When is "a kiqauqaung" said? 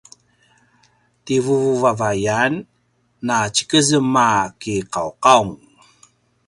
4.27-5.53